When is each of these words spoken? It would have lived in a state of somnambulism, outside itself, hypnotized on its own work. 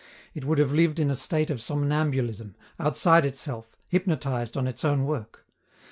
It 0.33 0.45
would 0.45 0.57
have 0.57 0.71
lived 0.71 0.97
in 0.99 1.11
a 1.11 1.15
state 1.15 1.51
of 1.51 1.61
somnambulism, 1.61 2.55
outside 2.79 3.23
itself, 3.23 3.77
hypnotized 3.87 4.57
on 4.57 4.65
its 4.65 4.83
own 4.83 5.05
work. 5.05 5.45